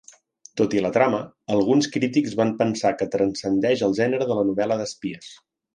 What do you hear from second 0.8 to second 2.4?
la trama, alguns crítics